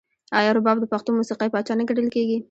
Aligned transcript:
آیا 0.39 0.51
رباب 0.57 0.77
د 0.79 0.85
پښتو 0.93 1.09
موسیقۍ 1.19 1.49
پاچا 1.53 1.73
نه 1.79 1.83
ګڼل 1.89 2.07
کیږي؟ 2.15 2.37